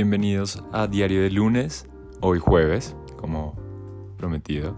Bienvenidos 0.00 0.62
a 0.70 0.86
Diario 0.86 1.22
de 1.22 1.30
Lunes, 1.32 1.88
hoy 2.20 2.38
jueves, 2.38 2.94
como 3.16 3.56
prometido, 4.16 4.76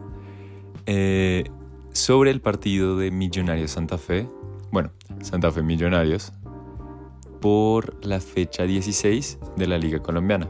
eh, 0.87 1.45
sobre 1.93 2.31
el 2.31 2.41
partido 2.41 2.97
de 2.97 3.11
Millonarios 3.11 3.73
Santa 3.73 3.99
Fe, 3.99 4.27
bueno, 4.73 4.93
Santa 5.21 5.51
Fe 5.51 5.63
Millonarios, 5.63 6.33
por 7.39 8.03
la 8.03 8.19
fecha 8.19 8.63
16 8.63 9.39
de 9.59 9.67
la 9.67 9.77
Liga 9.77 9.99
Colombiana. 9.99 10.49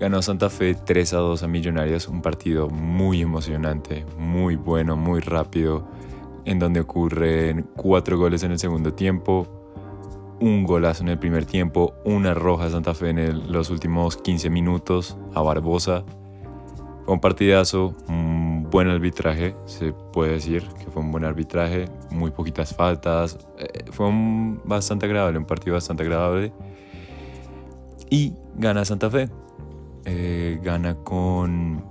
Ganó 0.00 0.20
Santa 0.20 0.50
Fe 0.50 0.74
3 0.74 1.12
a 1.12 1.18
2 1.18 1.44
a 1.44 1.46
Millonarios, 1.46 2.08
un 2.08 2.22
partido 2.22 2.68
muy 2.68 3.22
emocionante, 3.22 4.04
muy 4.18 4.56
bueno, 4.56 4.96
muy 4.96 5.20
rápido, 5.20 5.86
en 6.44 6.58
donde 6.58 6.80
ocurren 6.80 7.70
cuatro 7.76 8.18
goles 8.18 8.42
en 8.42 8.50
el 8.50 8.58
segundo 8.58 8.94
tiempo, 8.94 9.55
un 10.40 10.64
golazo 10.64 11.02
en 11.02 11.08
el 11.08 11.18
primer 11.18 11.46
tiempo, 11.46 11.94
una 12.04 12.34
roja 12.34 12.66
a 12.66 12.70
Santa 12.70 12.94
Fe 12.94 13.10
en 13.10 13.52
los 13.52 13.70
últimos 13.70 14.16
15 14.16 14.50
minutos 14.50 15.16
a 15.34 15.42
Barbosa. 15.42 16.04
Un 17.06 17.20
partidazo, 17.20 17.94
un 18.08 18.68
buen 18.68 18.88
arbitraje, 18.88 19.54
se 19.64 19.92
puede 19.92 20.32
decir 20.32 20.66
que 20.78 20.90
fue 20.90 21.02
un 21.02 21.12
buen 21.12 21.24
arbitraje, 21.24 21.86
muy 22.10 22.32
poquitas 22.32 22.74
faltas, 22.74 23.38
eh, 23.58 23.84
fue 23.92 24.06
un 24.08 24.60
bastante 24.64 25.06
agradable, 25.06 25.38
un 25.38 25.44
partido 25.44 25.74
bastante 25.74 26.02
agradable. 26.02 26.52
Y 28.10 28.34
gana 28.56 28.84
Santa 28.84 29.08
Fe, 29.08 29.28
eh, 30.04 30.60
gana 30.62 30.96
con 30.96 31.84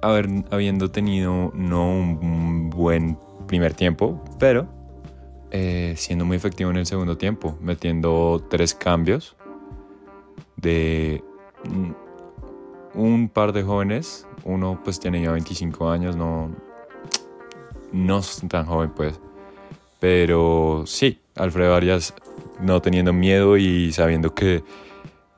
haber, 0.00 0.28
habiendo 0.50 0.90
tenido 0.90 1.52
no 1.54 1.90
un 1.90 2.70
buen 2.70 3.18
primer 3.46 3.74
tiempo, 3.74 4.22
pero 4.38 4.66
eh, 5.50 5.94
siendo 5.96 6.24
muy 6.24 6.36
efectivo 6.36 6.70
en 6.70 6.76
el 6.76 6.86
segundo 6.86 7.16
tiempo, 7.16 7.56
metiendo 7.60 8.44
tres 8.50 8.74
cambios 8.74 9.36
de 10.56 11.22
un 12.94 13.28
par 13.28 13.52
de 13.52 13.62
jóvenes. 13.62 14.26
Uno 14.44 14.80
pues 14.82 14.98
tiene 14.98 15.22
ya 15.22 15.32
25 15.32 15.90
años, 15.90 16.16
no, 16.16 16.50
no 17.92 18.18
es 18.18 18.42
tan 18.48 18.66
joven 18.66 18.90
pues. 18.94 19.20
Pero 20.00 20.84
sí, 20.86 21.20
Alfredo 21.36 21.74
Arias 21.74 22.14
no 22.60 22.80
teniendo 22.82 23.12
miedo 23.12 23.56
y 23.56 23.92
sabiendo 23.92 24.34
que 24.34 24.64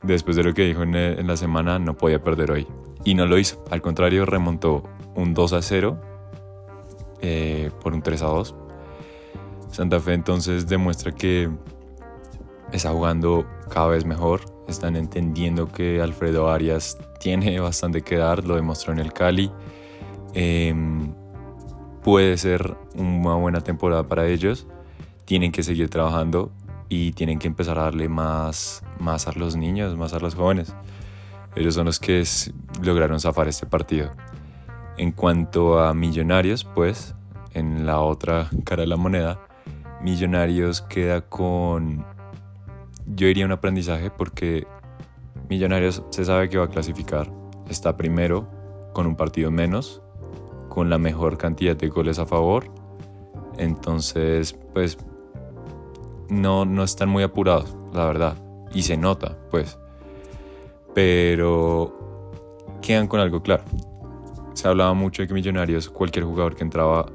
después 0.02 0.36
de 0.36 0.44
lo 0.44 0.54
que 0.54 0.62
dijo 0.62 0.82
en, 0.82 1.26
la 1.26 1.36
semana 1.36 1.78
no 1.78 1.96
podía 1.96 2.22
perder 2.22 2.50
hoy. 2.50 2.66
Y 3.04 3.14
no 3.14 3.26
lo 3.26 3.38
hizo. 3.38 3.64
Al 3.70 3.82
contrario, 3.82 4.26
remontó 4.26 4.82
un 5.14 5.34
2 5.34 5.52
a 5.52 5.62
0 5.62 6.00
eh, 7.20 7.70
por 7.82 7.92
un 7.92 8.02
3 8.02 8.22
a 8.22 8.26
2 8.26 8.54
Santa 9.70 10.00
Fe 10.00 10.14
entonces 10.14 10.66
demuestra 10.66 11.12
que 11.12 11.50
está 12.72 12.90
jugando 12.90 13.46
cada 13.70 13.88
vez 13.88 14.04
mejor, 14.04 14.40
están 14.66 14.96
entendiendo 14.96 15.70
que 15.70 16.00
Alfredo 16.00 16.50
Arias 16.50 16.98
tiene 17.20 17.58
bastante 17.60 18.02
que 18.02 18.16
dar, 18.16 18.44
lo 18.44 18.56
demostró 18.56 18.92
en 18.92 18.98
el 18.98 19.12
Cali. 19.12 19.50
Em, 20.34 21.12
puede 22.02 22.36
ser 22.36 22.76
una 22.94 23.34
buena 23.34 23.60
temporada 23.60 24.06
para 24.06 24.26
ellos, 24.26 24.66
tienen 25.24 25.52
que 25.52 25.62
seguir 25.62 25.88
trabajando 25.90 26.50
y 26.88 27.12
tienen 27.12 27.38
que 27.38 27.46
empezar 27.46 27.78
a 27.78 27.82
darle 27.82 28.08
más, 28.08 28.82
más 28.98 29.28
a 29.28 29.32
los 29.32 29.56
niños, 29.56 29.96
más 29.96 30.14
a 30.14 30.18
los 30.18 30.34
jóvenes. 30.34 30.74
Ellos 31.54 31.74
son 31.74 31.86
los 31.86 31.98
que 31.98 32.24
lograron 32.82 33.20
zafar 33.20 33.48
este 33.48 33.66
partido. 33.66 34.12
En 34.96 35.12
cuanto 35.12 35.78
a 35.80 35.94
Millonarios, 35.94 36.64
pues 36.64 37.14
en 37.52 37.86
la 37.86 38.00
otra 38.00 38.48
cara 38.64 38.82
de 38.82 38.86
la 38.86 38.96
moneda, 38.96 39.40
Millonarios 40.02 40.80
queda 40.82 41.22
con, 41.22 42.04
yo 43.06 43.26
diría 43.26 43.44
un 43.44 43.52
aprendizaje 43.52 44.10
porque 44.10 44.66
Millonarios 45.48 46.02
se 46.10 46.24
sabe 46.24 46.48
que 46.48 46.58
va 46.58 46.66
a 46.66 46.68
clasificar. 46.68 47.30
Está 47.68 47.96
primero 47.96 48.48
con 48.92 49.06
un 49.06 49.16
partido 49.16 49.50
menos, 49.50 50.02
con 50.68 50.90
la 50.90 50.98
mejor 50.98 51.38
cantidad 51.38 51.76
de 51.76 51.88
goles 51.88 52.18
a 52.18 52.26
favor. 52.26 52.70
Entonces, 53.56 54.56
pues 54.72 54.98
no, 56.28 56.64
no 56.64 56.84
están 56.84 57.08
muy 57.08 57.22
apurados, 57.22 57.76
la 57.92 58.04
verdad. 58.04 58.36
Y 58.72 58.82
se 58.82 58.96
nota, 58.96 59.36
pues. 59.50 59.78
Pero 60.94 61.98
quedan 62.82 63.08
con 63.08 63.20
algo 63.20 63.42
claro. 63.42 63.64
Se 64.52 64.68
hablaba 64.68 64.94
mucho 64.94 65.22
de 65.22 65.28
que 65.28 65.34
Millonarios, 65.34 65.88
cualquier 65.88 66.24
jugador 66.24 66.54
que 66.54 66.64
entraba, 66.64 67.06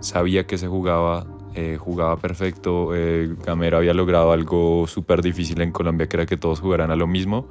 sabía 0.00 0.46
que 0.46 0.58
se 0.58 0.68
jugaba 0.68 1.26
eh, 1.54 1.76
jugaba 1.78 2.16
perfecto. 2.16 2.94
Eh, 2.94 3.34
Gamero 3.44 3.76
había 3.78 3.92
logrado 3.92 4.32
algo 4.32 4.86
súper 4.86 5.22
difícil 5.22 5.60
en 5.60 5.70
Colombia, 5.70 6.08
que 6.08 6.16
era 6.16 6.26
que 6.26 6.36
todos 6.36 6.60
jugaran 6.60 6.90
a 6.90 6.96
lo 6.96 7.06
mismo. 7.06 7.46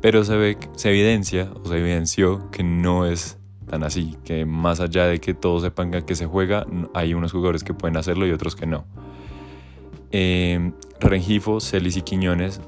Pero 0.00 0.24
se, 0.24 0.36
ve, 0.36 0.58
se 0.76 0.90
evidencia 0.90 1.50
o 1.62 1.68
se 1.68 1.78
evidenció 1.78 2.50
que 2.50 2.62
no 2.62 3.06
es 3.06 3.38
tan 3.68 3.82
así, 3.82 4.16
que 4.24 4.46
más 4.46 4.80
allá 4.80 5.06
de 5.06 5.20
que 5.20 5.34
todos 5.34 5.62
sepan 5.62 5.90
que 5.90 6.14
se 6.14 6.24
juega, 6.24 6.66
hay 6.94 7.12
unos 7.12 7.32
jugadores 7.32 7.64
que 7.64 7.74
pueden 7.74 7.98
hacerlo 7.98 8.26
y 8.26 8.30
otros 8.30 8.56
que 8.56 8.66
no. 8.66 8.86
Eh, 10.10 10.72
Rengifo, 11.00 11.60
Celis 11.60 11.98
y 11.98 12.02
Quiñones 12.02 12.62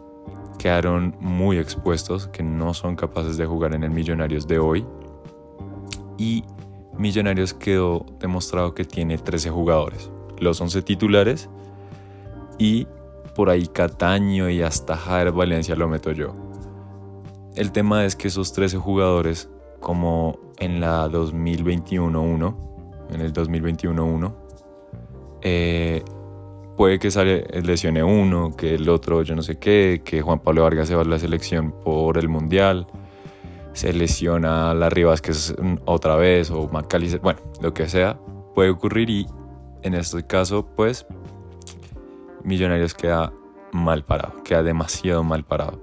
quedaron 0.59 1.17
muy 1.21 1.57
expuestos, 1.57 2.27
que 2.27 2.43
no 2.43 2.75
son 2.75 2.97
capaces 2.97 3.39
de 3.39 3.47
jugar 3.47 3.75
en 3.75 3.83
el 3.83 3.91
Millonarios 3.91 4.47
de 4.47 4.59
hoy. 4.59 4.85
Y 6.19 6.45
Millonarios 6.99 7.55
quedó 7.55 8.05
demostrado 8.19 8.75
que 8.75 8.85
tiene 8.85 9.17
13 9.17 9.49
jugadores 9.49 10.11
los 10.41 10.61
11 10.61 10.83
titulares 10.83 11.49
y 12.59 12.87
por 13.35 13.51
ahí 13.51 13.67
Cataño 13.67 14.51
y 14.51 14.63
hasta 14.63 14.97
Jair 14.97 15.33
Valencia 15.33 15.77
lo 15.77 15.89
meto 15.89 16.13
yo. 16.13 16.35
El 17.57 17.73
tema 17.73 18.05
es 18.05 18.17
que 18.17 18.29
esos 18.29 18.53
13 18.53 18.79
jugadores, 18.79 19.49
como 19.81 20.39
en 20.59 20.81
la 20.81 21.09
2021-1, 21.09 22.57
en 23.13 23.21
el 23.21 23.33
2021-1, 23.33 24.35
eh, 25.43 26.03
puede 26.77 26.99
que 26.99 27.11
sale, 27.11 27.45
lesione 27.63 28.03
uno, 28.03 28.55
que 28.57 28.75
el 28.75 28.89
otro 28.89 29.23
yo 29.23 29.35
no 29.35 29.43
sé 29.43 29.59
qué, 29.59 30.03
que 30.05 30.23
Juan 30.23 30.41
Pablo 30.41 30.63
Vargas 30.63 30.89
se 30.89 30.95
va 30.95 31.03
a 31.03 31.05
la 31.05 31.19
selección 31.19 31.73
por 31.85 32.19
el 32.19 32.29
Mundial, 32.29 32.87
se 33.73 33.93
lesiona 33.93 34.75
la 34.75 34.91
Rivas 34.91 35.21
que 35.23 35.33
es 35.33 35.55
otra 35.87 36.17
vez, 36.17 36.51
o 36.51 36.69
Macalister, 36.69 37.21
bueno, 37.21 37.41
lo 37.61 37.73
que 37.75 37.89
sea, 37.89 38.19
puede 38.55 38.71
ocurrir 38.71 39.11
y 39.11 39.27
en 39.83 39.95
este 39.95 40.27
caso, 40.27 40.67
pues, 40.77 41.07
Millonarios 42.43 42.95
queda 42.95 43.33
mal 43.73 44.05
parado, 44.05 44.43
queda 44.43 44.63
demasiado 44.63 45.23
mal 45.23 45.45
parado. 45.45 45.81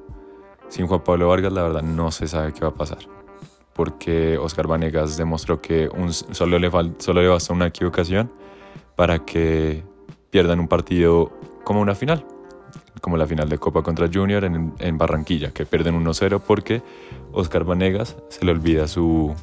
Sin 0.69 0.87
Juan 0.87 1.03
Pablo 1.03 1.29
Vargas, 1.29 1.53
la 1.53 1.63
verdad, 1.63 1.81
no 1.81 2.11
se 2.11 2.27
sabe 2.27 2.53
qué 2.53 2.61
va 2.61 2.69
a 2.69 2.73
pasar. 2.75 2.99
Porque 3.73 4.37
Oscar 4.37 4.67
Vanegas 4.67 5.17
demostró 5.17 5.61
que 5.61 5.89
solo, 6.31 6.59
le 6.59 6.71
solo 6.97 7.21
le 7.21 7.27
basta 7.27 7.53
una 7.53 7.67
equivocación 7.67 8.31
para 8.95 9.19
que 9.19 9.83
pierdan 10.31 10.59
un 10.59 10.67
partido 10.67 11.31
como 11.63 11.81
una 11.81 11.95
final. 11.95 12.25
Como 13.01 13.15
la 13.15 13.27
final 13.27 13.47
de 13.47 13.59
Copa 13.59 13.83
contra 13.83 14.09
Junior 14.11 14.43
en, 14.43 14.73
en 14.79 14.97
Barranquilla, 14.97 15.51
que 15.51 15.67
pierden 15.67 16.03
1-0 16.03 16.41
porque 16.41 16.81
Oscar 17.31 17.63
Vanegas 17.63 18.17
se 18.29 18.43
le 18.43 18.51
olvida 18.51 18.87
su, 18.87 19.35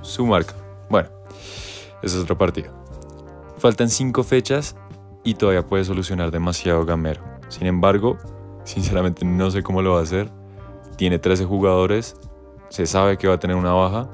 su 0.00 0.26
marca. 0.26 0.54
Bueno, 0.88 1.10
ese 2.02 2.16
es 2.16 2.22
otro 2.22 2.38
partido. 2.38 2.81
Faltan 3.62 3.90
5 3.90 4.24
fechas 4.24 4.74
y 5.22 5.34
todavía 5.34 5.64
puede 5.64 5.84
solucionar 5.84 6.32
demasiado 6.32 6.84
Gamero. 6.84 7.22
Sin 7.46 7.68
embargo, 7.68 8.18
sinceramente 8.64 9.24
no 9.24 9.52
sé 9.52 9.62
cómo 9.62 9.82
lo 9.82 9.92
va 9.92 10.00
a 10.00 10.02
hacer. 10.02 10.32
Tiene 10.96 11.20
13 11.20 11.44
jugadores, 11.44 12.16
se 12.70 12.86
sabe 12.86 13.18
que 13.18 13.28
va 13.28 13.34
a 13.34 13.38
tener 13.38 13.54
una 13.54 13.72
baja, 13.72 14.10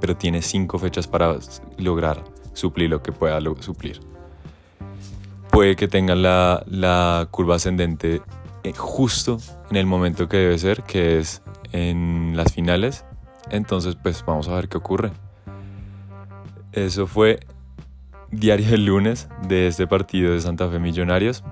pero 0.00 0.16
tiene 0.16 0.42
5 0.42 0.80
fechas 0.80 1.06
para 1.06 1.38
lograr 1.78 2.24
suplir 2.52 2.90
lo 2.90 3.00
que 3.04 3.12
pueda 3.12 3.38
suplir. 3.60 4.00
Puede 5.52 5.76
que 5.76 5.86
tenga 5.86 6.16
la, 6.16 6.64
la 6.66 7.28
curva 7.30 7.54
ascendente 7.54 8.20
eh, 8.64 8.72
justo 8.72 9.38
en 9.70 9.76
el 9.76 9.86
momento 9.86 10.28
que 10.28 10.38
debe 10.38 10.58
ser, 10.58 10.82
que 10.82 11.20
es 11.20 11.40
en 11.70 12.32
las 12.36 12.52
finales. 12.52 13.04
Entonces, 13.48 13.94
pues 13.94 14.24
vamos 14.26 14.48
a 14.48 14.56
ver 14.56 14.68
qué 14.68 14.76
ocurre. 14.76 15.12
Eso 16.72 17.06
fue 17.06 17.38
diario 18.30 18.68
del 18.70 18.86
lunes 18.86 19.28
de 19.48 19.66
este 19.66 19.86
partido 19.86 20.32
de 20.32 20.40
Santa 20.40 20.68
Fe 20.68 20.78
Millonarios. 20.78 21.44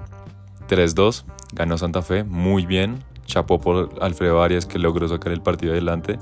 3-2, 0.69 1.25
ganó 1.53 1.79
Santa 1.79 2.03
Fe, 2.03 2.25
muy 2.25 2.67
bien. 2.67 2.99
Chapó 3.27 3.61
por 3.61 3.91
Alfredo 4.01 4.43
Arias 4.43 4.67
que 4.67 4.79
logró 4.79 5.09
sacar 5.09 5.33
el 5.33 5.43
partido 5.43 5.73
adelante. 5.73 6.19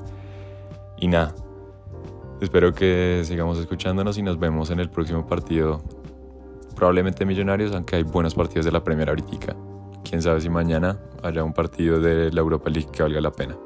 Y 0.99 1.09
nada, 1.09 1.35
espero 2.41 2.73
que 2.73 3.23
sigamos 3.25 3.59
escuchándonos 3.59 4.19
y 4.19 4.23
nos 4.23 4.39
vemos 4.39 4.71
en 4.71 4.81
el 4.81 4.91
próximo 4.91 5.27
partido. 5.27 5.83
Probablemente 6.75 7.25
Millonarios, 7.25 7.73
aunque 7.73 7.97
hay 7.97 8.03
buenos 8.03 8.35
partidos 8.35 8.65
de 8.65 8.73
la 8.73 8.83
Primera 8.83 9.13
ahorita. 9.13 9.57
Quién 10.09 10.23
sabe 10.23 10.41
si 10.41 10.49
mañana 10.49 10.99
haya 11.23 11.43
un 11.43 11.53
partido 11.53 12.01
de 12.01 12.31
la 12.33 12.41
Europa 12.41 12.71
League 12.71 12.89
que 12.93 13.03
valga 13.03 13.21
la 13.21 13.33
pena. 13.33 13.57